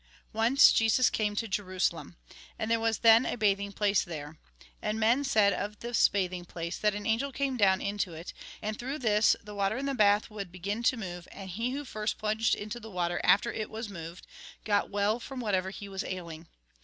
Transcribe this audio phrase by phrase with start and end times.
[0.33, 2.15] Once, Jesus came to Jerusalem.
[2.57, 4.39] And there was then a bathing place there.
[4.81, 8.33] And men said of this bathing place, that an angel came down into it,
[8.63, 11.85] and through this the water in the bath would begin to move, and he who
[11.85, 14.25] first plunged into the water after it was moved,
[14.63, 16.47] got well from what ever he was ailing.